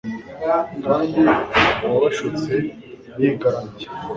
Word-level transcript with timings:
kandi 0.85 1.19
uwabashutse 1.85 2.53
yigaramiye 3.21 3.87